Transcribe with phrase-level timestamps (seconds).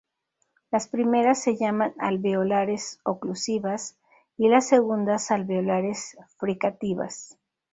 [0.71, 3.99] Las primeras se llaman alveolares oclusivas,
[4.35, 7.37] y las segundas alveolares fricativas.